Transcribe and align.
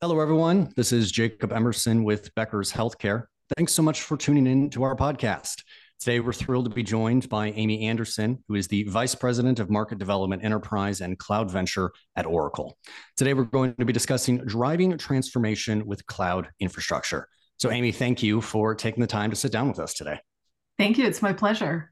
Hello, 0.00 0.20
everyone. 0.20 0.72
This 0.76 0.92
is 0.92 1.10
Jacob 1.10 1.52
Emerson 1.52 2.04
with 2.04 2.32
Becker's 2.36 2.70
Healthcare. 2.70 3.24
Thanks 3.56 3.72
so 3.72 3.82
much 3.82 4.02
for 4.02 4.16
tuning 4.16 4.46
in 4.46 4.70
to 4.70 4.84
our 4.84 4.94
podcast. 4.94 5.64
Today, 5.98 6.20
we're 6.20 6.32
thrilled 6.32 6.66
to 6.66 6.70
be 6.70 6.84
joined 6.84 7.28
by 7.28 7.50
Amy 7.50 7.84
Andersen, 7.88 8.44
who 8.46 8.54
is 8.54 8.68
the 8.68 8.84
Vice 8.84 9.16
President 9.16 9.58
of 9.58 9.70
Market 9.70 9.98
Development 9.98 10.44
Enterprise 10.44 11.00
and 11.00 11.18
Cloud 11.18 11.50
Venture 11.50 11.90
at 12.14 12.26
Oracle. 12.26 12.78
Today, 13.16 13.34
we're 13.34 13.42
going 13.42 13.74
to 13.74 13.84
be 13.84 13.92
discussing 13.92 14.38
driving 14.38 14.96
transformation 14.98 15.84
with 15.84 16.06
cloud 16.06 16.48
infrastructure. 16.60 17.26
So, 17.56 17.72
Amy, 17.72 17.90
thank 17.90 18.22
you 18.22 18.40
for 18.40 18.76
taking 18.76 19.00
the 19.00 19.08
time 19.08 19.30
to 19.30 19.36
sit 19.36 19.50
down 19.50 19.66
with 19.66 19.80
us 19.80 19.94
today. 19.94 20.20
Thank 20.78 20.98
you. 20.98 21.06
It's 21.06 21.22
my 21.22 21.32
pleasure. 21.32 21.90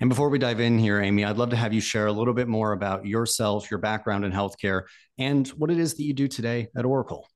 And 0.00 0.08
before 0.08 0.28
we 0.28 0.38
dive 0.38 0.60
in 0.60 0.78
here, 0.78 1.00
Amy, 1.00 1.24
I'd 1.24 1.36
love 1.36 1.50
to 1.50 1.56
have 1.56 1.72
you 1.72 1.80
share 1.80 2.06
a 2.06 2.12
little 2.12 2.34
bit 2.34 2.48
more 2.48 2.72
about 2.72 3.06
yourself, 3.06 3.70
your 3.70 3.78
background 3.78 4.24
in 4.24 4.32
healthcare, 4.32 4.82
and 5.18 5.46
what 5.48 5.70
it 5.70 5.78
is 5.78 5.94
that 5.94 6.02
you 6.02 6.14
do 6.14 6.28
today 6.28 6.68
at 6.76 6.84
Oracle. 6.84 7.28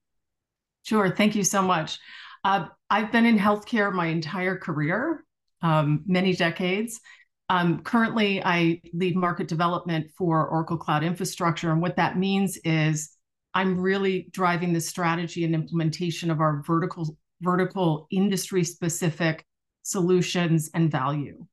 Sure. 0.84 1.10
Thank 1.10 1.34
you 1.34 1.45
so 1.45 1.62
much. 1.62 1.98
Uh, 2.45 2.66
I've 2.91 3.10
been 3.10 3.27
in 3.27 3.38
healthcare 3.38 3.92
my 3.92 4.06
entire 4.06 4.56
career, 4.56 5.24
um, 5.62 6.02
many 6.06 6.34
decades. 6.34 7.00
Um, 7.48 7.83
currently, 7.83 8.42
I 8.45 8.80
lead 8.92 9.16
market 9.16 9.48
development 9.48 10.11
for 10.16 10.47
Oracle 10.48 10.77
Cloud 10.77 11.05
Infrastructure. 11.05 11.70
And 11.70 11.80
what 11.80 11.97
that 11.97 12.19
means 12.19 12.58
is 12.64 13.16
I'm 13.55 13.78
really 13.78 14.28
driving 14.33 14.72
the 14.72 14.80
strategy 14.80 15.45
and 15.45 15.55
implementation 15.55 16.30
of 16.30 16.41
our 16.41 16.62
vertical, 16.66 17.16
vertical 17.41 18.06
industry 18.11 18.64
specific 18.64 19.45
solutions 19.83 20.70
and 20.74 20.91
value. 20.91 21.47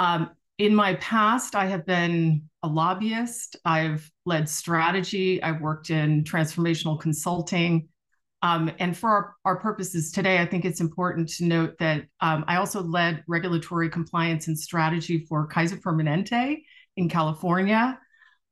Um, 0.00 0.30
in 0.56 0.74
my 0.74 0.94
past, 0.94 1.54
I 1.54 1.66
have 1.66 1.84
been 1.84 2.48
a 2.62 2.68
lobbyist. 2.68 3.56
I've 3.66 4.10
led 4.24 4.48
strategy. 4.48 5.42
I've 5.42 5.60
worked 5.60 5.90
in 5.90 6.24
transformational 6.24 6.98
consulting. 6.98 7.86
Um, 8.40 8.70
and 8.78 8.96
for 8.96 9.10
our, 9.10 9.34
our, 9.44 9.56
purposes 9.60 10.10
today, 10.10 10.38
I 10.38 10.46
think 10.46 10.64
it's 10.64 10.80
important 10.80 11.28
to 11.34 11.44
note 11.44 11.74
that 11.80 12.06
um, 12.22 12.46
I 12.48 12.56
also 12.56 12.82
led 12.82 13.22
regulatory 13.28 13.90
compliance 13.90 14.48
and 14.48 14.58
strategy 14.58 15.26
for 15.28 15.46
Kaiser 15.46 15.76
Permanente 15.76 16.62
in 16.96 17.10
California. 17.10 17.98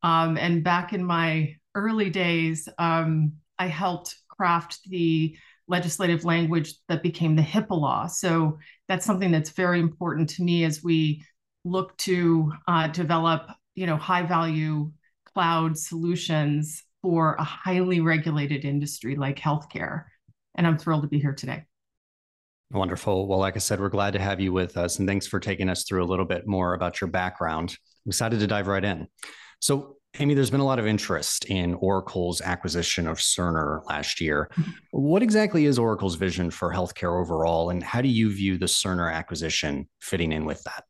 Um, 0.02 0.36
and 0.36 0.62
back 0.62 0.92
in 0.92 1.02
my 1.02 1.54
early 1.74 2.10
days, 2.10 2.68
um, 2.76 3.32
I 3.58 3.68
helped 3.68 4.14
craft 4.28 4.80
the 4.90 5.34
legislative 5.66 6.26
language 6.26 6.74
that 6.88 7.02
became 7.02 7.36
the 7.36 7.42
HIPAA 7.42 7.80
law. 7.80 8.06
So 8.06 8.58
that's 8.86 9.06
something 9.06 9.30
that's 9.30 9.50
very 9.50 9.80
important 9.80 10.28
to 10.30 10.42
me 10.42 10.64
as 10.64 10.82
we 10.82 11.24
look 11.70 11.96
to 11.98 12.52
uh, 12.66 12.88
develop, 12.88 13.50
you 13.74 13.86
know, 13.86 13.96
high 13.96 14.22
value 14.22 14.90
cloud 15.24 15.78
solutions 15.78 16.82
for 17.02 17.34
a 17.34 17.44
highly 17.44 18.00
regulated 18.00 18.64
industry 18.64 19.16
like 19.16 19.38
healthcare. 19.38 20.04
And 20.56 20.66
I'm 20.66 20.78
thrilled 20.78 21.02
to 21.02 21.08
be 21.08 21.20
here 21.20 21.34
today. 21.34 21.64
Wonderful. 22.70 23.28
Well, 23.28 23.38
like 23.38 23.56
I 23.56 23.60
said, 23.60 23.80
we're 23.80 23.88
glad 23.88 24.12
to 24.12 24.18
have 24.18 24.40
you 24.40 24.52
with 24.52 24.76
us. 24.76 24.98
And 24.98 25.08
thanks 25.08 25.26
for 25.26 25.40
taking 25.40 25.70
us 25.70 25.84
through 25.84 26.04
a 26.04 26.06
little 26.06 26.26
bit 26.26 26.46
more 26.46 26.74
about 26.74 27.00
your 27.00 27.08
background. 27.08 27.70
I'm 28.04 28.10
excited 28.10 28.40
to 28.40 28.46
dive 28.46 28.66
right 28.66 28.84
in. 28.84 29.06
So, 29.60 29.96
Amy, 30.18 30.34
there's 30.34 30.50
been 30.50 30.60
a 30.60 30.66
lot 30.66 30.78
of 30.78 30.86
interest 30.86 31.44
in 31.46 31.74
Oracle's 31.74 32.40
acquisition 32.40 33.06
of 33.06 33.18
Cerner 33.18 33.84
last 33.86 34.20
year. 34.20 34.50
Mm-hmm. 34.56 34.70
What 34.90 35.22
exactly 35.22 35.66
is 35.66 35.78
Oracle's 35.78 36.16
vision 36.16 36.50
for 36.50 36.72
healthcare 36.72 37.20
overall, 37.20 37.70
and 37.70 37.82
how 37.82 38.00
do 38.00 38.08
you 38.08 38.34
view 38.34 38.58
the 38.58 38.66
Cerner 38.66 39.12
acquisition 39.12 39.88
fitting 40.00 40.32
in 40.32 40.44
with 40.44 40.62
that? 40.64 40.84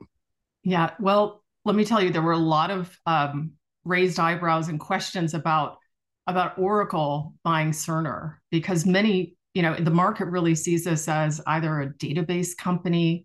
Yeah, 0.69 0.91
well, 1.01 1.43
let 1.65 1.77
me 1.77 1.87
tell 1.87 2.03
you, 2.03 2.11
there 2.11 2.21
were 2.21 2.33
a 2.33 2.37
lot 2.37 2.71
of 2.71 2.95
um, 3.07 3.53
raised 3.85 4.21
eyebrows 4.21 4.69
and 4.69 4.79
questions 4.79 5.33
about 5.33 5.79
about 6.27 6.59
Oracle 6.59 7.33
buying 7.43 7.71
Cerner 7.71 8.35
because 8.51 8.85
many, 8.85 9.35
you 9.55 9.63
know, 9.63 9.75
the 9.77 9.91
market 9.91 10.27
really 10.27 10.55
sees 10.55 10.87
us 10.87 11.09
as 11.09 11.41
either 11.47 11.81
a 11.81 11.89
database 11.95 12.55
company, 12.55 13.25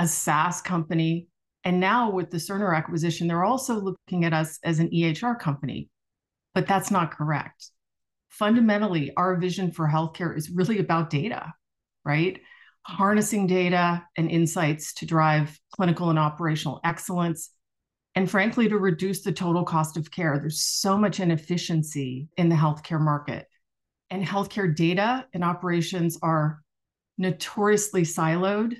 a 0.00 0.08
SaaS 0.08 0.60
company, 0.60 1.28
and 1.62 1.78
now 1.78 2.10
with 2.10 2.32
the 2.32 2.38
Cerner 2.38 2.76
acquisition, 2.76 3.28
they're 3.28 3.44
also 3.44 3.74
looking 3.74 4.24
at 4.24 4.32
us 4.32 4.58
as 4.64 4.80
an 4.80 4.90
EHR 4.90 5.38
company. 5.38 5.88
But 6.56 6.66
that's 6.66 6.90
not 6.90 7.12
correct. 7.12 7.70
Fundamentally, 8.30 9.12
our 9.16 9.36
vision 9.36 9.70
for 9.70 9.86
healthcare 9.86 10.36
is 10.36 10.50
really 10.50 10.80
about 10.80 11.08
data, 11.08 11.54
right? 12.04 12.40
Harnessing 12.82 13.46
data 13.46 14.04
and 14.16 14.30
insights 14.30 14.94
to 14.94 15.06
drive 15.06 15.58
clinical 15.72 16.10
and 16.10 16.18
operational 16.18 16.80
excellence, 16.84 17.50
and 18.14 18.30
frankly, 18.30 18.68
to 18.68 18.78
reduce 18.78 19.22
the 19.22 19.32
total 19.32 19.64
cost 19.64 19.96
of 19.96 20.10
care. 20.10 20.38
There's 20.38 20.62
so 20.62 20.96
much 20.96 21.20
inefficiency 21.20 22.28
in 22.36 22.48
the 22.48 22.56
healthcare 22.56 23.00
market. 23.00 23.46
And 24.10 24.24
healthcare 24.24 24.74
data 24.74 25.26
and 25.32 25.44
operations 25.44 26.18
are 26.20 26.62
notoriously 27.18 28.02
siloed. 28.02 28.76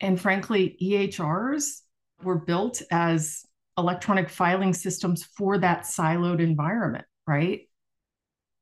And 0.00 0.20
frankly, 0.20 0.76
EHRs 0.82 1.82
were 2.22 2.38
built 2.38 2.82
as 2.90 3.44
electronic 3.76 4.28
filing 4.28 4.74
systems 4.74 5.24
for 5.36 5.58
that 5.58 5.82
siloed 5.82 6.40
environment, 6.40 7.04
right? 7.26 7.60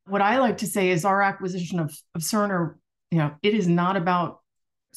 What 0.07 0.21
I 0.21 0.39
like 0.39 0.59
to 0.59 0.67
say 0.67 0.91
is 0.91 1.07
our 1.07 1.23
acquisition 1.23 1.81
of, 1.81 1.97
of 2.15 2.21
Cerner, 2.21 2.75
you 3.11 3.19
know, 3.19 3.35
it 3.43 3.55
is 3.55 3.67
not 3.67 3.97
about 3.97 4.41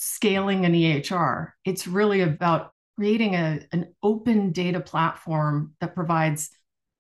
scaling 0.01 0.63
an 0.63 0.71
EHR. 0.71 1.49
It's 1.65 1.85
really 1.85 2.21
about 2.21 2.71
creating 2.95 3.35
a, 3.35 3.59
an 3.73 3.93
open 4.01 4.53
data 4.53 4.79
platform 4.79 5.73
that 5.81 5.93
provides 5.93 6.49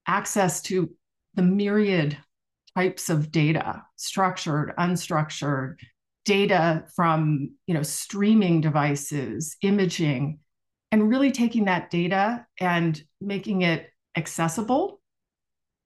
access 0.05 0.61
to 0.63 0.91
the 1.35 1.41
myriad 1.41 2.17
types 2.75 3.09
of 3.09 3.31
data, 3.31 3.83
structured, 3.95 4.73
unstructured, 4.77 5.75
data 6.25 6.83
from 6.93 7.51
you 7.67 7.73
know 7.73 7.83
streaming 7.83 8.59
devices, 8.59 9.55
imaging, 9.61 10.39
and 10.91 11.09
really 11.09 11.31
taking 11.31 11.65
that 11.65 11.89
data 11.89 12.45
and 12.59 13.01
making 13.21 13.61
it 13.61 13.89
accessible 14.17 14.99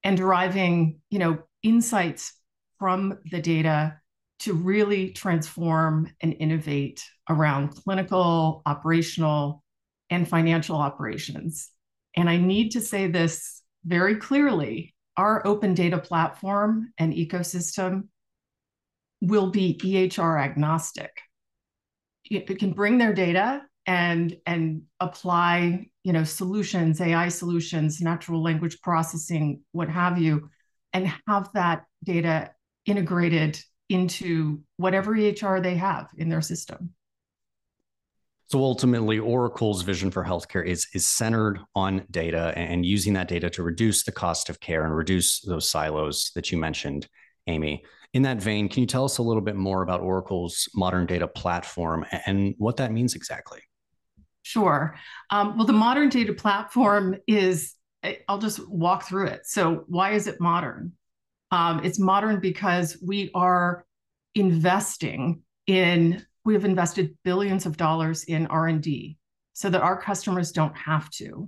and 0.03 0.17
deriving 0.17 0.99
you 1.11 1.19
know 1.19 1.43
insights 1.61 2.33
from 2.79 3.19
the 3.29 3.39
data 3.39 3.99
to 4.43 4.53
really 4.53 5.11
transform 5.11 6.11
and 6.21 6.35
innovate 6.39 7.03
around 7.29 7.69
clinical, 7.69 8.61
operational, 8.65 9.63
and 10.09 10.27
financial 10.27 10.75
operations. 10.75 11.69
And 12.15 12.29
I 12.29 12.37
need 12.37 12.71
to 12.71 12.81
say 12.81 13.07
this 13.07 13.61
very 13.85 14.15
clearly 14.15 14.93
our 15.15 15.45
open 15.45 15.73
data 15.73 15.97
platform 15.97 16.91
and 16.97 17.13
ecosystem 17.13 18.07
will 19.21 19.51
be 19.51 19.77
EHR 19.81 20.41
agnostic. 20.41 21.11
It 22.29 22.59
can 22.59 22.73
bring 22.73 22.97
their 22.97 23.13
data 23.13 23.61
and 23.85 24.35
and 24.45 24.83
apply 25.01 25.87
you 26.03 26.13
know 26.13 26.23
solutions 26.23 27.01
ai 27.01 27.27
solutions 27.27 27.99
natural 27.99 28.41
language 28.41 28.79
processing 28.81 29.61
what 29.73 29.89
have 29.89 30.17
you 30.17 30.49
and 30.93 31.11
have 31.27 31.49
that 31.53 31.83
data 32.03 32.49
integrated 32.85 33.59
into 33.89 34.61
whatever 34.77 35.13
EHR 35.13 35.61
they 35.61 35.75
have 35.75 36.09
in 36.17 36.29
their 36.29 36.41
system. 36.41 36.93
So 38.47 38.59
ultimately, 38.59 39.17
Oracle's 39.17 39.81
vision 39.81 40.11
for 40.11 40.23
healthcare 40.23 40.65
is, 40.65 40.87
is 40.93 41.07
centered 41.07 41.59
on 41.73 42.05
data 42.11 42.53
and 42.55 42.85
using 42.85 43.13
that 43.13 43.27
data 43.27 43.49
to 43.51 43.63
reduce 43.63 44.03
the 44.03 44.11
cost 44.11 44.49
of 44.49 44.59
care 44.59 44.85
and 44.85 44.95
reduce 44.95 45.41
those 45.41 45.67
silos 45.67 46.31
that 46.35 46.51
you 46.51 46.57
mentioned, 46.57 47.07
Amy. 47.47 47.83
In 48.13 48.21
that 48.23 48.37
vein, 48.37 48.69
can 48.69 48.81
you 48.81 48.85
tell 48.85 49.05
us 49.05 49.17
a 49.17 49.23
little 49.23 49.41
bit 49.41 49.55
more 49.55 49.81
about 49.81 50.01
Oracle's 50.01 50.69
modern 50.75 51.07
data 51.07 51.27
platform 51.27 52.05
and 52.27 52.53
what 52.59 52.77
that 52.77 52.91
means 52.91 53.15
exactly? 53.15 53.59
Sure. 54.43 54.95
Um, 55.31 55.57
well, 55.57 55.65
the 55.65 55.73
modern 55.73 56.09
data 56.09 56.33
platform 56.33 57.15
is, 57.25 57.73
I'll 58.27 58.37
just 58.37 58.59
walk 58.69 59.07
through 59.07 59.27
it. 59.27 59.47
So, 59.47 59.85
why 59.87 60.11
is 60.11 60.27
it 60.27 60.39
modern? 60.39 60.91
Um, 61.53 61.81
it's 61.83 61.99
modern 61.99 62.39
because 62.39 62.97
we 62.99 63.29
are 63.35 63.85
investing 64.33 65.43
in, 65.67 66.25
we 66.43 66.55
have 66.55 66.65
invested 66.65 67.15
billions 67.23 67.67
of 67.67 67.77
dollars 67.77 68.23
in 68.23 68.47
R&D 68.47 69.19
so 69.53 69.69
that 69.69 69.83
our 69.83 70.01
customers 70.01 70.51
don't 70.51 70.75
have 70.75 71.11
to. 71.11 71.47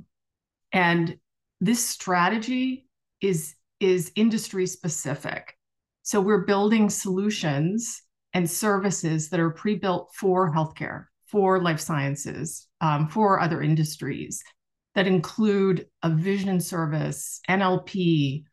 And 0.71 1.17
this 1.59 1.83
strategy 1.83 2.87
is, 3.19 3.55
is 3.79 4.11
industry 4.15 4.67
specific. 4.67 5.57
So 6.03 6.21
we're 6.21 6.45
building 6.45 6.91
solutions 6.91 8.03
and 8.31 8.47
services 8.47 9.29
that 9.29 9.39
are 9.39 9.49
pre-built 9.49 10.11
for 10.13 10.53
healthcare, 10.53 11.05
for 11.25 11.63
life 11.63 11.79
sciences, 11.79 12.67
um, 12.79 13.07
for 13.07 13.39
other 13.39 13.63
industries 13.63 14.43
that 14.93 15.07
include 15.07 15.87
a 16.03 16.11
vision 16.11 16.61
service, 16.61 17.41
NLP, 17.49 18.43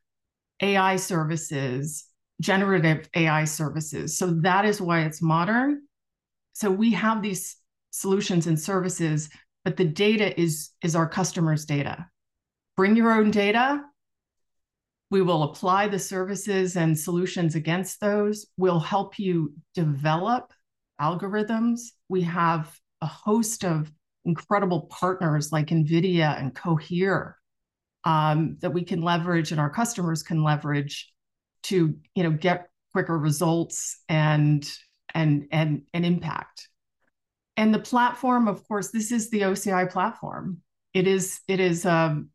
AI 0.62 0.96
services, 0.96 2.04
generative 2.40 3.08
AI 3.14 3.44
services. 3.44 4.16
So 4.16 4.28
that 4.40 4.64
is 4.64 4.80
why 4.80 5.02
it's 5.02 5.20
modern. 5.20 5.82
So 6.52 6.70
we 6.70 6.92
have 6.92 7.22
these 7.22 7.56
solutions 7.90 8.46
and 8.46 8.58
services, 8.58 9.28
but 9.64 9.76
the 9.76 9.84
data 9.84 10.38
is 10.40 10.70
is 10.82 10.96
our 10.96 11.08
customers' 11.08 11.64
data. 11.64 12.06
Bring 12.76 12.96
your 12.96 13.12
own 13.12 13.30
data. 13.30 13.82
We 15.10 15.20
will 15.20 15.42
apply 15.42 15.88
the 15.88 15.98
services 15.98 16.76
and 16.76 16.98
solutions 16.98 17.54
against 17.54 18.00
those. 18.00 18.46
We'll 18.56 18.80
help 18.80 19.18
you 19.18 19.52
develop 19.74 20.52
algorithms. 21.00 21.80
We 22.08 22.22
have 22.22 22.74
a 23.02 23.06
host 23.06 23.64
of 23.64 23.92
incredible 24.24 24.82
partners 24.82 25.52
like 25.52 25.66
NVIDIA 25.66 26.40
and 26.40 26.54
Cohere 26.54 27.36
um, 28.04 28.56
that 28.60 28.72
we 28.72 28.84
can 28.84 29.02
leverage 29.02 29.52
and 29.52 29.60
our 29.60 29.70
customers 29.70 30.22
can 30.22 30.42
leverage 30.42 31.12
to 31.64 31.94
you 32.14 32.22
know 32.22 32.30
get 32.32 32.68
quicker 32.92 33.18
results 33.18 34.02
and 34.08 34.68
and 35.14 35.46
and 35.50 35.82
and 35.94 36.04
impact. 36.04 36.68
And 37.56 37.74
the 37.74 37.78
platform 37.78 38.48
of 38.48 38.66
course 38.66 38.90
this 38.90 39.12
is 39.12 39.30
the 39.30 39.44
oci 39.44 39.86
platform. 39.90 40.58
It 40.94 41.06
is 41.06 41.40
it 41.48 41.60
is 41.60 41.86
um, 41.86 42.30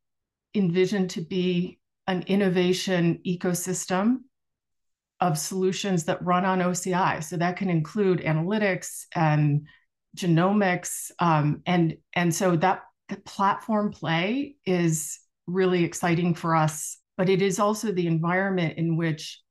envisioned 0.56 1.12
to 1.12 1.22
be 1.22 1.80
an 2.08 2.24
innovation 2.28 3.19
ecosystem 3.25 4.19
of 5.19 5.38
solutions 5.38 6.06
that 6.06 6.24
run 6.24 6.46
on 6.46 6.62
oci 6.62 7.22
so 7.22 7.38
that 7.38 7.58
can 7.58 7.69
include 7.69 8.19
analytics 8.19 9.06
and 9.16 9.68
genomics 10.16 11.12
um, 11.19 11.62
and 11.66 11.98
and 12.16 12.34
so 12.34 12.56
that 12.56 12.84
platform 13.25 13.92
play 13.92 14.56
is 14.66 15.19
really 15.47 15.83
exciting 15.83 16.33
for 16.33 16.55
us 16.55 16.97
but 17.17 17.29
it 17.29 17.41
is 17.41 17.59
also 17.59 17.91
the 17.91 18.07
environment 18.07 18.77
in 18.77 18.95
which 18.95 19.41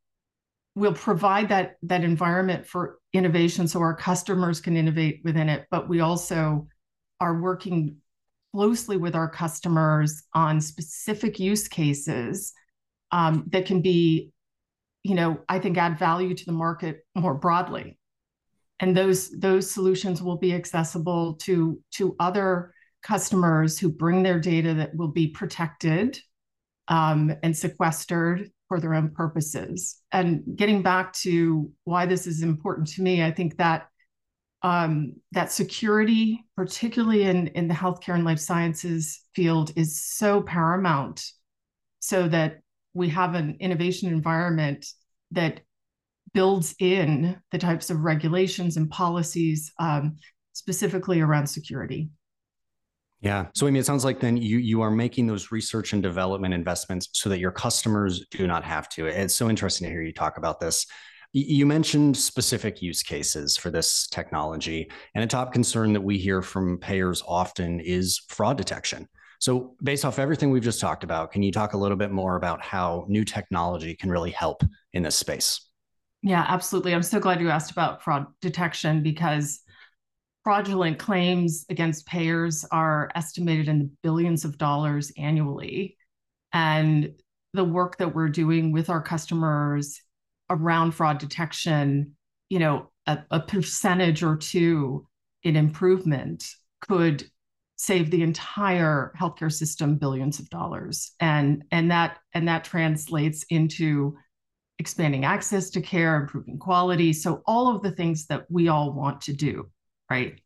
we'll 0.74 0.92
provide 0.94 1.48
that 1.48 1.76
that 1.82 2.04
environment 2.04 2.66
for 2.66 2.98
innovation 3.12 3.66
so 3.66 3.80
our 3.80 3.96
customers 3.96 4.60
can 4.60 4.76
innovate 4.76 5.20
within 5.24 5.48
it 5.48 5.66
but 5.70 5.88
we 5.88 6.00
also 6.00 6.66
are 7.20 7.40
working 7.40 7.96
closely 8.54 8.96
with 8.96 9.14
our 9.14 9.28
customers 9.28 10.22
on 10.34 10.60
specific 10.60 11.38
use 11.38 11.68
cases 11.68 12.52
um, 13.12 13.44
that 13.48 13.66
can 13.66 13.80
be 13.82 14.30
you 15.02 15.14
know 15.14 15.38
i 15.48 15.58
think 15.58 15.76
add 15.76 15.98
value 15.98 16.34
to 16.34 16.44
the 16.44 16.52
market 16.52 17.04
more 17.14 17.34
broadly. 17.34 17.98
And 18.78 18.94
those 18.94 19.30
those 19.30 19.70
solutions 19.70 20.22
will 20.22 20.36
be 20.36 20.52
accessible 20.52 21.34
to 21.44 21.80
to 21.92 22.14
other 22.20 22.74
customers 23.06 23.78
who 23.78 23.88
bring 23.88 24.24
their 24.24 24.40
data 24.40 24.74
that 24.74 24.94
will 24.96 25.08
be 25.08 25.28
protected 25.28 26.18
um, 26.88 27.32
and 27.44 27.56
sequestered 27.56 28.50
for 28.66 28.80
their 28.80 28.94
own 28.94 29.10
purposes. 29.10 30.00
And 30.10 30.42
getting 30.56 30.82
back 30.82 31.12
to 31.24 31.70
why 31.84 32.06
this 32.06 32.26
is 32.26 32.42
important 32.42 32.88
to 32.88 33.02
me, 33.02 33.22
I 33.22 33.30
think 33.30 33.58
that 33.58 33.86
um, 34.62 35.12
that 35.30 35.52
security, 35.52 36.44
particularly 36.56 37.22
in, 37.22 37.46
in 37.48 37.68
the 37.68 37.74
healthcare 37.74 38.14
and 38.14 38.24
life 38.24 38.40
sciences 38.40 39.20
field, 39.34 39.70
is 39.76 40.02
so 40.02 40.42
paramount 40.42 41.22
so 42.00 42.26
that 42.26 42.58
we 42.92 43.08
have 43.10 43.34
an 43.34 43.56
innovation 43.60 44.08
environment 44.08 44.84
that 45.30 45.60
builds 46.34 46.74
in 46.80 47.40
the 47.52 47.58
types 47.58 47.88
of 47.88 48.00
regulations 48.00 48.76
and 48.76 48.90
policies 48.90 49.72
um, 49.78 50.16
specifically 50.54 51.20
around 51.20 51.46
security. 51.46 52.10
Yeah. 53.20 53.46
So 53.54 53.66
I 53.66 53.70
mean, 53.70 53.80
it 53.80 53.86
sounds 53.86 54.04
like 54.04 54.20
then 54.20 54.36
you 54.36 54.58
you 54.58 54.82
are 54.82 54.90
making 54.90 55.26
those 55.26 55.50
research 55.50 55.92
and 55.92 56.02
development 56.02 56.54
investments 56.54 57.08
so 57.12 57.28
that 57.30 57.38
your 57.38 57.50
customers 57.50 58.26
do 58.30 58.46
not 58.46 58.62
have 58.64 58.88
to. 58.90 59.06
It's 59.06 59.34
so 59.34 59.48
interesting 59.48 59.86
to 59.86 59.92
hear 59.92 60.02
you 60.02 60.12
talk 60.12 60.36
about 60.36 60.60
this. 60.60 60.86
You 61.32 61.66
mentioned 61.66 62.16
specific 62.16 62.80
use 62.80 63.02
cases 63.02 63.56
for 63.56 63.70
this 63.70 64.06
technology, 64.08 64.90
and 65.14 65.24
a 65.24 65.26
top 65.26 65.52
concern 65.52 65.92
that 65.94 66.00
we 66.00 66.18
hear 66.18 66.40
from 66.40 66.78
payers 66.78 67.22
often 67.26 67.80
is 67.80 68.22
fraud 68.28 68.56
detection. 68.56 69.08
So, 69.38 69.74
based 69.82 70.04
off 70.04 70.18
everything 70.18 70.50
we've 70.50 70.62
just 70.62 70.80
talked 70.80 71.04
about, 71.04 71.32
can 71.32 71.42
you 71.42 71.52
talk 71.52 71.74
a 71.74 71.78
little 71.78 71.96
bit 71.96 72.10
more 72.10 72.36
about 72.36 72.62
how 72.62 73.04
new 73.08 73.24
technology 73.24 73.94
can 73.94 74.10
really 74.10 74.30
help 74.30 74.62
in 74.92 75.02
this 75.02 75.16
space? 75.16 75.60
Yeah, 76.22 76.44
absolutely. 76.48 76.94
I'm 76.94 77.02
so 77.02 77.20
glad 77.20 77.40
you 77.40 77.50
asked 77.50 77.70
about 77.70 78.02
fraud 78.02 78.26
detection 78.40 79.02
because 79.02 79.60
fraudulent 80.46 80.96
claims 80.96 81.66
against 81.70 82.06
payers 82.06 82.64
are 82.70 83.10
estimated 83.16 83.66
in 83.66 83.80
the 83.80 83.90
billions 84.04 84.44
of 84.44 84.56
dollars 84.58 85.10
annually. 85.18 85.96
And 86.52 87.14
the 87.52 87.64
work 87.64 87.98
that 87.98 88.14
we're 88.14 88.28
doing 88.28 88.70
with 88.70 88.88
our 88.88 89.02
customers 89.02 90.00
around 90.48 90.92
fraud 90.92 91.18
detection, 91.18 92.12
you 92.48 92.60
know, 92.60 92.92
a, 93.08 93.18
a 93.32 93.40
percentage 93.40 94.22
or 94.22 94.36
two 94.36 95.08
in 95.42 95.56
improvement 95.56 96.48
could 96.80 97.28
save 97.74 98.12
the 98.12 98.22
entire 98.22 99.12
healthcare 99.20 99.52
system 99.52 99.96
billions 99.96 100.38
of 100.38 100.48
dollars. 100.48 101.10
And 101.18 101.64
and 101.72 101.90
that 101.90 102.18
and 102.34 102.46
that 102.46 102.62
translates 102.62 103.44
into 103.50 104.16
expanding 104.78 105.24
access 105.24 105.70
to 105.70 105.80
care 105.82 106.14
improving 106.14 106.60
quality. 106.60 107.12
So 107.12 107.42
all 107.46 107.74
of 107.74 107.82
the 107.82 107.90
things 107.90 108.26
that 108.26 108.44
we 108.48 108.68
all 108.68 108.92
want 108.92 109.22
to 109.22 109.32
do 109.32 109.68
right? 110.10 110.40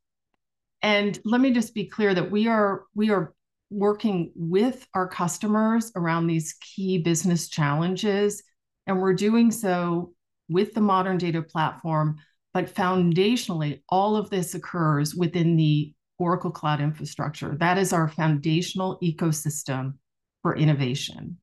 And 0.82 1.18
let 1.24 1.40
me 1.40 1.52
just 1.52 1.74
be 1.74 1.86
clear 1.86 2.14
that 2.14 2.30
we 2.30 2.48
are 2.48 2.84
we 2.94 3.10
are 3.10 3.34
working 3.70 4.32
with 4.34 4.86
our 4.94 5.06
customers 5.06 5.92
around 5.94 6.26
these 6.26 6.54
key 6.54 6.98
business 6.98 7.48
challenges 7.48 8.42
and 8.86 9.00
we're 9.00 9.14
doing 9.14 9.52
so 9.52 10.12
with 10.48 10.74
the 10.74 10.80
modern 10.80 11.18
data 11.18 11.40
platform 11.40 12.16
but 12.52 12.74
foundationally 12.74 13.80
all 13.88 14.16
of 14.16 14.28
this 14.30 14.54
occurs 14.54 15.14
within 15.14 15.56
the 15.56 15.94
Oracle 16.20 16.50
Cloud 16.50 16.80
infrastructure. 16.80 17.56
That 17.58 17.78
is 17.78 17.92
our 17.92 18.08
foundational 18.08 18.98
ecosystem 19.02 19.94
for 20.42 20.56
innovation. 20.56 21.38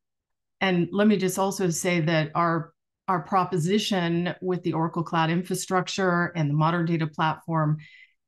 And 0.62 0.88
let 0.92 1.08
me 1.08 1.18
just 1.18 1.40
also 1.40 1.70
say 1.70 2.00
that 2.02 2.32
our 2.36 2.74
our 3.08 3.22
proposition 3.22 4.36
with 4.42 4.64
the 4.64 4.74
Oracle 4.74 5.04
Cloud 5.04 5.30
infrastructure 5.30 6.34
and 6.36 6.50
the 6.50 6.54
modern 6.54 6.86
data 6.86 7.08
platform 7.08 7.78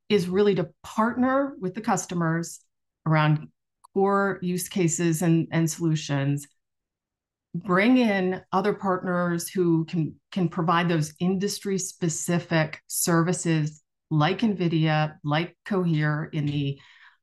is 0.09 0.27
really 0.27 0.55
to 0.55 0.69
partner 0.83 1.55
with 1.61 1.75
the 1.75 1.81
customers 1.81 2.59
around 3.05 3.47
core 3.93 4.39
use 4.41 4.67
cases 4.67 5.21
and, 5.21 5.47
and 5.51 5.69
solutions. 5.69 6.47
Bring 7.55 7.97
in 7.97 8.41
other 8.51 8.73
partners 8.73 9.49
who 9.49 9.85
can 9.85 10.15
can 10.31 10.49
provide 10.49 10.89
those 10.89 11.13
industry 11.19 11.79
specific 11.79 12.79
services 12.87 13.81
like 14.11 14.39
nvidia 14.39 15.15
like 15.23 15.55
cohere 15.65 16.29
in 16.31 16.45
the 16.45 16.79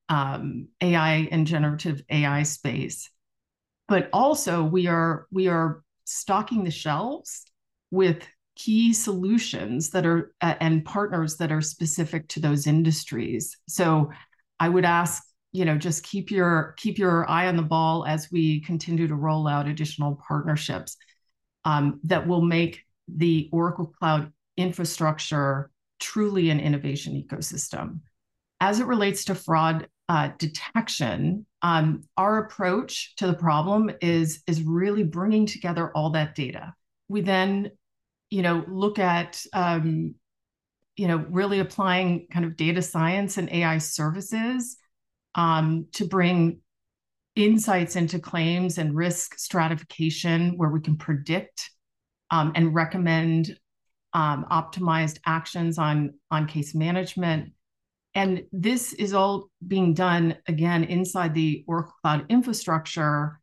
um, 0.09 0.69
ai 0.81 1.29
and 1.31 1.47
generative 1.47 2.03
ai 2.11 2.43
space. 2.43 3.11
But 3.89 4.09
also 4.13 4.65
we 4.65 4.89
are 4.89 5.27
we 5.31 5.47
are 5.47 5.83
stocking 6.05 6.65
the 6.65 6.71
shelves 6.71 7.45
with 7.91 8.27
key 8.57 8.93
solutions 8.93 9.91
that 9.91 10.05
are 10.07 10.33
uh, 10.41 10.55
and 10.61 10.85
partners 10.85 11.37
that 11.37 11.53
are 11.53 11.61
specific 11.61 12.27
to 12.29 12.41
those 12.41 12.67
industries. 12.67 13.57
So 13.69 14.11
i 14.59 14.69
would 14.69 14.85
ask 14.85 15.23
you 15.53 15.65
know 15.65 15.77
just 15.79 16.05
keep 16.05 16.31
your 16.31 16.75
keep 16.77 16.99
your 16.99 17.29
eye 17.31 17.47
on 17.47 17.57
the 17.57 17.63
ball 17.63 18.05
as 18.07 18.31
we 18.31 18.61
continue 18.61 19.09
to 19.09 19.15
roll 19.15 19.49
out 19.49 19.67
additional 19.67 20.21
partnerships 20.27 20.97
um, 21.65 22.01
that 22.05 22.27
will 22.27 22.43
make 22.43 22.83
the 23.09 23.49
oracle 23.53 23.93
cloud 23.99 24.33
infrastructure 24.57 25.71
truly 25.99 26.51
an 26.51 26.61
innovation 26.61 27.15
ecosystem. 27.15 28.01
As 28.61 28.81
it 28.81 28.87
relates 28.87 29.25
to 29.27 29.35
fraud 29.35 29.89
uh, 30.09 30.31
detection 30.39 31.47
um, 31.63 32.03
our 32.17 32.39
approach 32.39 33.17
to 33.17 33.27
the 33.27 33.35
problem 33.35 33.91
is 34.01 34.43
is 34.47 34.63
really 34.63 35.03
bringing 35.03 35.47
together 35.47 35.91
all 35.93 36.11
that 36.11 36.35
data. 36.35 36.75
We 37.09 37.23
then 37.23 37.71
you 38.31 38.43
know, 38.43 38.65
look 38.69 38.99
at, 38.99 39.43
um, 39.53 40.15
you 40.97 41.09
know, 41.09 41.25
really 41.29 41.61
applying 41.61 42.27
kind 42.33 42.45
of 42.45 42.57
data 42.57 42.83
science 42.83 43.37
and 43.39 43.51
AI 43.51 43.79
services 43.79 44.77
um, 45.35 45.87
to 45.93 46.07
bring 46.07 46.61
insights 47.37 47.97
into 47.97 48.19
claims 48.19 48.79
and 48.79 48.97
risk 48.97 49.39
stratification 49.39 50.57
where 50.57 50.71
we 50.71 50.81
can 50.81 50.97
predict 50.97 51.71
um, 52.31 52.53
and 52.55 52.75
recommend 52.75 53.57
um, 54.15 54.47
optimized 54.51 55.19
actions 55.27 55.79
on, 55.79 56.15
on 56.31 56.47
case 56.47 56.75
management. 56.75 57.53
And 58.15 58.45
this 58.51 58.95
is 58.95 59.13
all 59.13 59.51
being 59.67 59.93
done 59.93 60.39
again 60.49 60.85
inside 60.85 61.35
the 61.35 61.65
Oracle 61.69 61.93
Cloud 62.01 62.25
infrastructure 62.31 63.39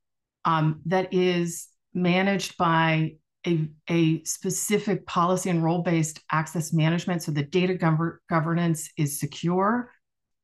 um, 0.46 0.82
that 0.88 1.14
is 1.14 1.68
managed 1.94 2.58
by 2.58 3.14
a, 3.46 3.70
a 3.90 4.24
specific 4.24 5.06
policy 5.06 5.50
and 5.50 5.64
role 5.64 5.82
based 5.82 6.22
access 6.32 6.74
management 6.74 7.24
so 7.24 7.32
that 7.32 7.52
data 7.52 7.74
gov- 7.74 8.18
governance 8.30 8.90
is 8.98 9.20
secure. 9.20 9.92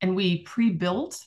And 0.00 0.16
we 0.16 0.42
pre 0.42 0.70
built 0.70 1.18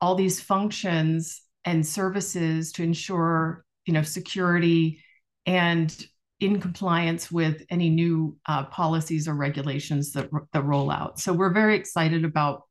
all 0.00 0.14
these 0.14 0.40
functions 0.40 1.42
and 1.64 1.86
services 1.86 2.72
to 2.72 2.82
ensure 2.82 3.64
you 3.86 3.92
know 3.92 4.02
security 4.02 5.02
and 5.46 6.06
in 6.40 6.60
compliance 6.60 7.30
with 7.30 7.64
any 7.70 7.88
new 7.88 8.36
uh, 8.46 8.64
policies 8.64 9.28
or 9.28 9.34
regulations 9.34 10.12
that, 10.12 10.28
that 10.52 10.64
roll 10.64 10.90
out. 10.90 11.20
So 11.20 11.32
we're 11.32 11.52
very 11.52 11.76
excited 11.76 12.24
about 12.24 12.62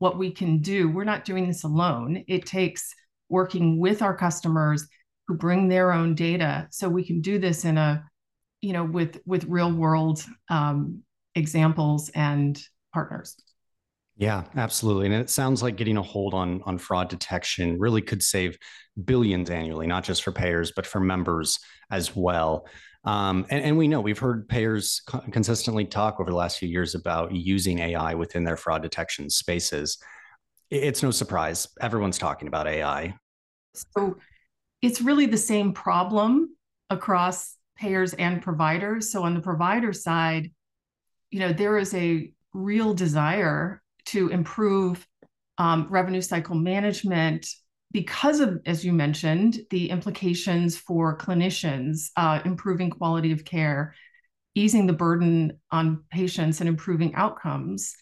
what 0.00 0.18
we 0.18 0.32
can 0.32 0.58
do. 0.58 0.88
We're 0.88 1.04
not 1.04 1.24
doing 1.24 1.46
this 1.46 1.62
alone. 1.62 2.24
It 2.26 2.44
takes 2.44 2.92
working 3.28 3.78
with 3.78 4.02
our 4.02 4.16
customers 4.16 4.88
who 5.30 5.36
bring 5.36 5.68
their 5.68 5.92
own 5.92 6.16
data 6.16 6.66
so 6.72 6.88
we 6.88 7.04
can 7.04 7.20
do 7.20 7.38
this 7.38 7.64
in 7.64 7.78
a 7.78 8.04
you 8.62 8.72
know 8.72 8.82
with 8.82 9.20
with 9.24 9.44
real 9.44 9.72
world 9.72 10.24
um, 10.48 11.02
examples 11.36 12.10
and 12.16 12.60
partners 12.92 13.36
yeah, 14.16 14.44
absolutely. 14.54 15.06
And 15.06 15.14
it 15.14 15.30
sounds 15.30 15.62
like 15.62 15.76
getting 15.76 15.96
a 15.96 16.02
hold 16.02 16.34
on 16.34 16.60
on 16.66 16.76
fraud 16.76 17.08
detection 17.08 17.78
really 17.78 18.02
could 18.02 18.22
save 18.22 18.58
billions 19.02 19.48
annually, 19.48 19.86
not 19.86 20.04
just 20.04 20.22
for 20.22 20.30
payers, 20.30 20.72
but 20.76 20.86
for 20.86 21.00
members 21.00 21.58
as 21.90 22.14
well. 22.14 22.66
Um, 23.04 23.46
and, 23.48 23.64
and, 23.64 23.78
we 23.78 23.88
know 23.88 24.02
we've 24.02 24.18
heard 24.18 24.46
payers 24.46 25.00
co- 25.06 25.24
consistently 25.32 25.86
talk 25.86 26.20
over 26.20 26.28
the 26.28 26.36
last 26.36 26.58
few 26.58 26.68
years 26.68 26.94
about 26.94 27.34
using 27.34 27.78
AI 27.78 28.12
within 28.12 28.44
their 28.44 28.58
fraud 28.58 28.82
detection 28.82 29.30
spaces. 29.30 29.96
It's 30.68 31.02
no 31.02 31.10
surprise. 31.10 31.66
Everyone's 31.80 32.18
talking 32.18 32.46
about 32.46 32.66
AI. 32.66 33.14
So 33.72 34.18
it's 34.82 35.00
really 35.00 35.26
the 35.26 35.36
same 35.36 35.72
problem 35.72 36.56
across 36.88 37.56
payers 37.76 38.14
and 38.14 38.42
providers. 38.42 39.10
So 39.10 39.22
on 39.22 39.34
the 39.34 39.40
provider 39.40 39.92
side, 39.92 40.50
you 41.30 41.40
know, 41.40 41.52
there 41.52 41.78
is 41.78 41.94
a 41.94 42.32
real 42.52 42.94
desire 42.94 43.82
to 44.06 44.28
improve 44.28 45.06
um, 45.58 45.86
revenue 45.90 46.20
cycle 46.22 46.56
management 46.56 47.46
because 47.92 48.40
of, 48.40 48.60
as 48.66 48.84
you 48.84 48.92
mentioned, 48.92 49.60
the 49.70 49.90
implications 49.90 50.76
for 50.76 51.18
clinicians, 51.18 52.10
uh, 52.16 52.40
improving 52.44 52.90
quality 52.90 53.32
of 53.32 53.44
care, 53.44 53.94
easing 54.54 54.86
the 54.86 54.92
burden 54.92 55.58
on 55.70 56.04
patients, 56.10 56.60
and 56.60 56.68
improving 56.68 57.14
outcomes. 57.14 57.94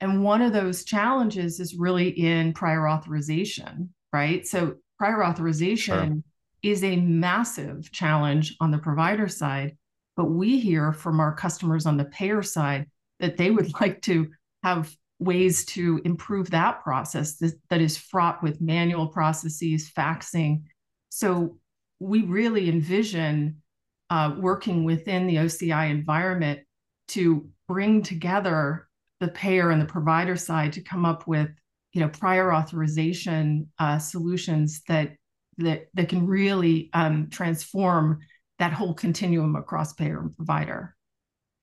And 0.00 0.22
one 0.22 0.42
of 0.42 0.52
those 0.52 0.84
challenges 0.84 1.60
is 1.60 1.74
really 1.74 2.08
in 2.08 2.52
prior 2.52 2.88
authorization, 2.88 3.92
right? 4.12 4.46
So, 4.46 4.76
prior 4.98 5.24
authorization 5.24 6.24
sure. 6.62 6.72
is 6.72 6.84
a 6.84 6.96
massive 6.96 7.90
challenge 7.92 8.56
on 8.60 8.70
the 8.70 8.78
provider 8.78 9.28
side. 9.28 9.76
But 10.16 10.26
we 10.26 10.58
hear 10.58 10.92
from 10.92 11.20
our 11.20 11.34
customers 11.34 11.86
on 11.86 11.96
the 11.96 12.06
payer 12.06 12.42
side 12.42 12.86
that 13.20 13.36
they 13.36 13.50
would 13.50 13.72
like 13.80 14.02
to 14.02 14.30
have 14.62 14.94
ways 15.18 15.64
to 15.64 16.00
improve 16.04 16.50
that 16.50 16.82
process 16.82 17.36
that, 17.36 17.52
that 17.70 17.80
is 17.80 17.96
fraught 17.96 18.42
with 18.42 18.60
manual 18.60 19.06
processes, 19.06 19.90
faxing. 19.96 20.62
So 21.08 21.58
we 21.98 22.22
really 22.22 22.68
envision 22.68 23.62
uh, 24.10 24.34
working 24.38 24.84
within 24.84 25.26
the 25.26 25.36
OCI 25.36 25.90
environment 25.90 26.60
to 27.08 27.48
bring 27.66 28.02
together 28.02 28.88
the 29.20 29.28
payer 29.28 29.70
and 29.70 29.80
the 29.80 29.86
provider 29.86 30.36
side 30.36 30.74
to 30.74 30.82
come 30.82 31.04
up 31.04 31.26
with 31.26 31.48
you 31.96 32.02
know 32.02 32.08
prior 32.10 32.52
authorization 32.52 33.66
uh, 33.78 33.98
solutions 33.98 34.82
that 34.86 35.16
that 35.56 35.86
that 35.94 36.10
can 36.10 36.26
really 36.26 36.90
um, 36.92 37.28
transform 37.30 38.18
that 38.58 38.74
whole 38.74 38.92
continuum 38.92 39.56
across 39.56 39.94
payer 39.94 40.20
and 40.20 40.36
provider. 40.36 40.94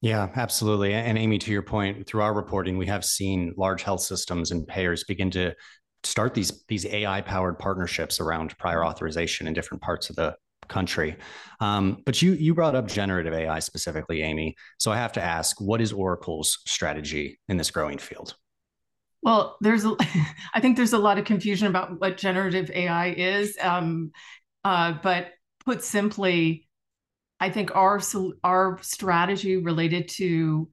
Yeah, 0.02 0.30
absolutely. 0.36 0.94
And 0.94 1.20
Amy, 1.20 1.38
to 1.38 1.52
your 1.52 1.62
point, 1.62 2.08
through 2.08 2.24
our 2.24 2.34
reporting, 2.34 2.78
we 2.78 2.88
have 2.88 3.06
seen 3.06 3.54
large 3.58 3.84
health 3.84 4.02
systems 4.02 4.50
and 4.52 4.68
payers 4.68 5.04
begin 5.04 5.30
to 5.32 5.54
start 6.04 6.34
these 6.34 6.64
these 6.68 6.88
AI 6.88 7.22
powered 7.22 7.60
partnerships 7.60 8.20
around 8.20 8.58
prior 8.58 8.84
authorization 8.84 9.46
in 9.46 9.54
different 9.54 9.84
parts 9.84 10.10
of 10.10 10.16
the 10.16 10.36
country. 10.68 11.16
Um, 11.60 12.02
but 12.08 12.24
you 12.24 12.34
you 12.34 12.56
brought 12.56 12.74
up 12.74 12.88
generative 12.88 13.36
AI 13.36 13.60
specifically, 13.60 14.24
Amy. 14.24 14.56
So 14.80 14.92
I 14.92 14.98
have 14.98 15.14
to 15.14 15.22
ask, 15.22 15.62
what 15.62 15.80
is 15.80 15.94
Oracle's 15.94 16.58
strategy 16.66 17.40
in 17.48 17.58
this 17.58 17.70
growing 17.70 18.00
field? 18.00 18.36
Well, 19.24 19.58
there's 19.62 19.86
a, 19.86 19.96
I 20.54 20.60
think 20.60 20.78
there's 20.78 20.94
a 20.94 20.98
lot 20.98 21.18
of 21.18 21.26
confusion 21.26 21.68
about 21.68 22.00
what 22.00 22.18
generative 22.18 22.70
AI 22.74 23.10
is. 23.12 23.58
Um, 23.62 24.12
uh, 24.64 24.96
but 25.04 25.32
put 25.66 25.84
simply, 25.84 26.68
I 27.40 27.50
think 27.50 27.76
our 27.76 28.02
our 28.44 28.80
strategy 28.82 29.58
related 29.58 30.10
to 30.18 30.70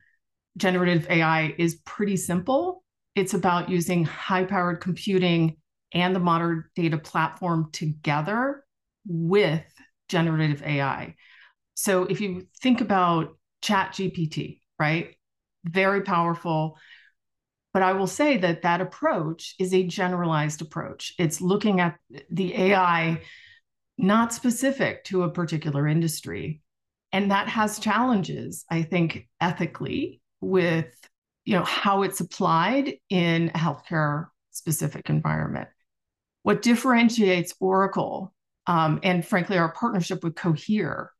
generative 0.57 1.07
AI 1.11 1.54
is 1.59 1.76
pretty 1.87 2.16
simple. 2.16 2.85
It's 3.16 3.35
about 3.35 3.71
using 3.71 4.04
high-powered 4.04 4.80
computing 4.80 5.57
and 5.95 6.14
the 6.16 6.21
modern 6.21 6.64
data 6.76 6.99
platform 6.99 7.71
together 7.73 8.64
with 9.07 9.64
generative 10.09 10.62
AI. 10.62 11.16
So 11.75 12.04
if 12.04 12.21
you 12.21 12.47
think 12.62 12.80
about 12.80 13.37
Chat 13.62 13.95
GPT, 13.95 14.62
right? 14.78 15.14
Very 15.64 16.02
powerful. 16.02 16.78
But 17.73 17.83
I 17.83 17.93
will 17.93 18.07
say 18.07 18.37
that 18.39 18.62
that 18.62 18.81
approach 18.81 19.55
is 19.59 19.73
a 19.73 19.87
generalized 19.87 20.61
approach. 20.61 21.15
It's 21.19 21.41
looking 21.41 21.81
at 21.81 21.99
the 22.31 22.55
AI 22.55 23.23
not 23.97 24.33
specific 24.33 25.05
to 25.05 25.23
a 25.23 25.31
particular 25.31 25.87
industry. 25.87 26.62
And 27.12 27.31
that 27.31 27.49
has 27.49 27.79
challenges, 27.79 28.65
I 28.71 28.83
think, 28.83 29.29
ethically 29.41 30.21
with 30.41 30.95
you 31.45 31.57
know 31.57 31.65
how 31.65 32.03
it's 32.03 32.21
applied 32.21 32.95
in 33.09 33.50
a 33.55 33.59
healthcare 33.59 34.27
specific 34.50 35.11
environment. 35.11 35.69
What 36.43 36.62
differentiates 36.62 37.55
Oracle 37.61 38.33
um, 38.67 39.00
and 39.03 39.27
frankly 39.27 39.59
our 39.59 39.73
partnership 39.73 40.23
with 40.23 40.35
Cohere 40.35 41.11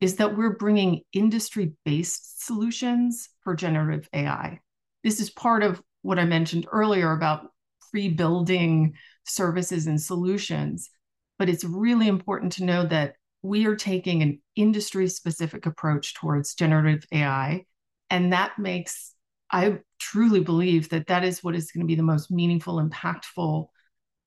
is 0.00 0.16
that 0.16 0.36
we're 0.36 0.56
bringing 0.56 1.02
industry 1.12 1.72
based 1.84 2.44
solutions 2.44 3.28
for 3.42 3.54
generative 3.54 4.08
AI. 4.12 4.60
This 5.06 5.20
is 5.20 5.30
part 5.30 5.62
of 5.62 5.82
what 6.02 6.18
I 6.18 6.26
mentioned 6.26 6.66
earlier 6.70 7.12
about 7.12 7.48
pre 7.90 8.10
building 8.10 8.92
services 9.24 9.86
and 9.86 9.98
solutions 9.98 10.90
but 11.38 11.48
it's 11.48 11.64
really 11.64 12.08
important 12.08 12.52
to 12.52 12.64
know 12.64 12.86
that 12.86 13.14
we 13.42 13.66
are 13.66 13.76
taking 13.76 14.22
an 14.22 14.40
industry 14.56 15.08
specific 15.08 15.66
approach 15.66 16.14
towards 16.14 16.54
generative 16.54 17.04
AI. 17.12 17.64
And 18.10 18.32
that 18.32 18.58
makes, 18.58 19.14
I 19.50 19.78
truly 19.98 20.40
believe 20.40 20.88
that 20.90 21.08
that 21.08 21.24
is 21.24 21.44
what 21.44 21.54
is 21.54 21.70
going 21.70 21.82
to 21.82 21.86
be 21.86 21.94
the 21.94 22.02
most 22.02 22.30
meaningful, 22.30 22.82
impactful 22.82 23.66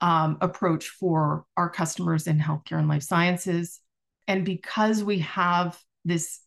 um, 0.01 0.37
approach 0.41 0.89
for 0.89 1.45
our 1.57 1.69
customers 1.69 2.27
in 2.27 2.39
healthcare 2.39 2.79
and 2.79 2.87
life 2.87 3.03
sciences. 3.03 3.81
And 4.27 4.45
because 4.45 5.03
we 5.03 5.19
have 5.19 5.77
this 6.05 6.39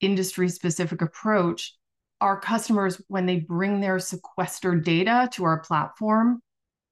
industry 0.00 0.48
specific 0.48 1.02
approach, 1.02 1.74
our 2.20 2.38
customers, 2.38 3.00
when 3.08 3.26
they 3.26 3.40
bring 3.40 3.80
their 3.80 3.98
sequestered 3.98 4.84
data 4.84 5.28
to 5.32 5.44
our 5.44 5.60
platform, 5.60 6.40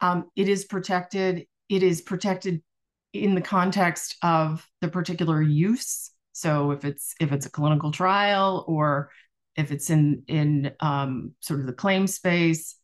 um, 0.00 0.30
it 0.37 0.49
is 0.49 0.64
protected. 0.64 1.47
It 1.68 1.82
is 1.82 2.00
protected 2.00 2.62
in 3.12 3.35
the 3.35 3.40
context 3.40 4.16
of 4.23 4.66
the 4.80 4.88
particular 4.88 5.42
use. 5.42 6.11
So 6.32 6.70
if 6.70 6.85
it's 6.85 7.14
if 7.20 7.32
it's 7.32 7.47
a 7.47 7.50
clinical 7.50 7.90
trial 7.90 8.64
or 8.68 9.11
if 9.56 9.73
it's 9.73 9.90
in 9.90 10.23
in 10.28 10.73
um, 10.80 11.35
sort 11.40 11.61
of 11.61 11.66
the 11.66 11.73
claim 11.73 12.06
space, 12.06 12.76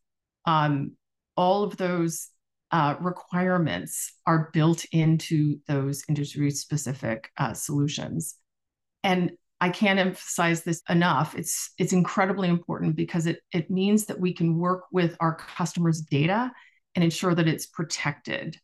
um, 0.45 0.91
all 1.37 1.63
of 1.63 1.77
those 1.77 2.29
uh, 2.71 2.95
requirements 2.99 4.13
are 4.25 4.49
built 4.51 4.85
into 4.91 5.59
those 5.67 6.03
industry 6.09 6.51
specific 6.51 7.29
uh, 7.37 7.53
solutions. 7.53 8.35
And 9.03 9.31
I 9.65 9.69
can't 9.69 9.97
emphasize 9.97 10.61
this 10.61 10.83
enough. 10.89 11.33
It's 11.35 11.71
it's 11.79 11.91
incredibly 11.91 12.49
important 12.49 12.95
because 12.95 13.25
it 13.25 13.39
it 13.51 13.71
means 13.71 14.05
that 14.05 14.19
we 14.19 14.31
can 14.31 14.59
work 14.59 14.83
with 14.91 15.17
our 15.19 15.33
customers' 15.33 16.01
data 16.01 16.51
and 16.93 17.03
ensure 17.03 17.33
that 17.33 17.47
it's 17.47 17.65
protected. 17.65 18.59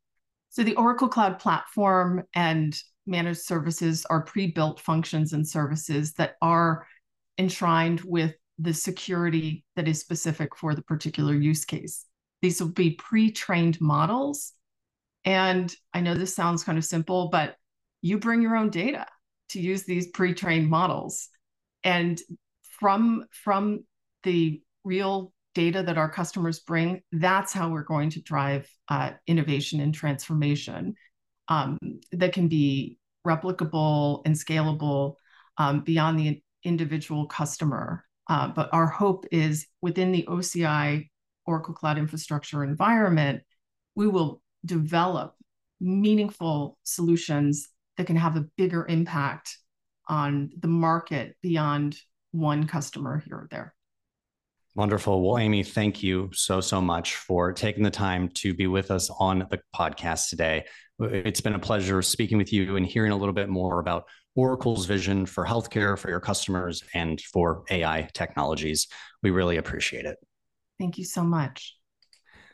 So 0.52 0.62
the 0.62 0.76
Oracle 0.76 1.08
Cloud 1.08 1.40
Platform 1.40 2.22
and 2.36 2.80
managed 3.08 3.42
services 3.42 4.06
are 4.12 4.22
pre-built 4.22 4.80
functions 4.80 5.34
and 5.34 5.48
services 5.48 6.14
that 6.14 6.36
are 6.40 6.86
enshrined 7.40 8.02
with 8.02 8.36
the 8.60 8.74
security 8.76 9.66
that 9.76 9.88
is 9.88 10.00
specific 10.00 10.56
for 10.56 10.76
the 10.76 10.84
particular 10.84 11.34
use 11.34 11.66
case. 11.66 12.06
These 12.44 12.62
will 12.62 12.70
be 12.70 12.92
pre-trained 12.92 13.82
models. 13.82 14.54
And 15.26 15.76
I 15.96 16.02
know 16.02 16.14
this 16.14 16.36
sounds 16.36 16.64
kind 16.64 16.78
of 16.78 16.86
simple, 16.86 17.30
but 17.30 17.56
you 18.04 18.20
bring 18.20 18.44
your 18.44 18.56
own 18.56 18.70
data 18.70 19.08
to 19.52 19.60
use 19.60 19.84
these 19.84 20.08
pre-trained 20.08 20.70
models. 20.70 21.30
And 21.84 22.20
from, 22.80 23.26
from 23.32 23.86
the 24.24 24.62
real 24.84 25.34
data 25.54 25.84
that 25.84 25.98
our 25.98 26.10
customers 26.10 26.60
bring, 26.60 27.02
that's 27.12 27.54
how 27.54 27.70
we're 27.70 27.84
going 27.84 28.10
to 28.12 28.22
drive 28.22 28.70
uh, 28.88 29.12
innovation 29.28 29.80
and 29.80 29.94
transformation 29.94 30.96
um, 31.48 31.78
that 32.12 32.34
can 32.34 32.48
be 32.48 32.98
replicable 33.28 34.22
and 34.26 34.36
scalable 34.36 35.16
um, 35.58 35.82
beyond 35.82 36.20
the 36.20 36.42
individual 36.64 37.26
customer. 37.26 38.06
Uh, 38.30 38.48
but 38.48 38.70
our 38.72 38.88
hope 38.88 39.26
is 39.32 39.68
within 39.82 40.12
the 40.12 40.24
OCI 40.30 41.10
Oracle 41.46 41.74
Cloud 41.74 41.98
Infrastructure 41.98 42.64
environment, 42.64 43.44
we 43.96 44.08
will 44.08 44.42
develop 44.66 45.36
meaningful 45.80 46.78
solutions 46.84 47.70
that 47.98 48.08
can 48.08 48.16
have 48.16 48.38
a 48.38 48.48
bigger 48.58 48.86
impact 48.88 49.58
on 50.08 50.52
the 50.60 50.68
market 50.68 51.36
beyond 51.42 51.98
one 52.32 52.68
customer 52.68 53.24
here 53.26 53.36
or 53.36 53.48
there. 53.52 53.74
Wonderful. 54.76 55.22
Well, 55.22 55.38
Amy, 55.38 55.64
thank 55.64 56.02
you 56.02 56.30
so, 56.32 56.62
so 56.62 56.80
much 56.80 57.16
for 57.16 57.52
taking 57.52 57.84
the 57.84 57.92
time 57.92 58.30
to 58.36 58.54
be 58.54 58.68
with 58.68 58.90
us 58.90 59.10
on 59.20 59.40
the 59.50 59.60
podcast 59.76 60.30
today. 60.30 60.64
It's 61.00 61.42
been 61.42 61.56
a 61.56 61.60
pleasure 61.60 62.02
speaking 62.02 62.38
with 62.38 62.54
you 62.54 62.78
and 62.78 62.86
hearing 62.86 63.12
a 63.12 63.18
little 63.18 63.34
bit 63.34 63.50
more 63.50 63.80
about 63.80 64.06
Oracle's 64.36 64.86
vision 64.86 65.26
for 65.26 65.46
healthcare, 65.46 65.98
for 66.00 66.10
your 66.10 66.22
customers, 66.22 66.84
and 66.94 67.20
for 67.20 67.64
AI 67.70 68.08
technologies. 68.14 68.88
We 69.22 69.32
really 69.32 69.58
appreciate 69.58 70.06
it. 70.06 70.18
Thank 70.80 70.98
you 70.98 71.04
so 71.04 71.24
much. 71.24 71.76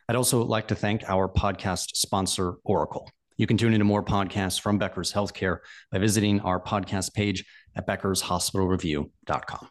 I'd 0.10 0.16
also 0.16 0.44
like 0.44 0.70
to 0.70 0.76
thank 0.76 1.08
our 1.08 1.30
podcast 1.30 1.96
sponsor, 1.96 2.56
Oracle. 2.64 3.12
You 3.38 3.48
can 3.48 3.58
tune 3.58 3.74
into 3.74 3.86
more 3.86 4.04
podcasts 4.04 4.60
from 4.60 4.80
Becker's 4.80 5.14
Healthcare 5.14 5.60
by 5.92 6.00
visiting 6.00 6.40
our 6.42 6.60
podcast 6.60 7.14
page 7.14 7.46
at 7.76 7.88
beckershospitalreview.com. 7.88 9.70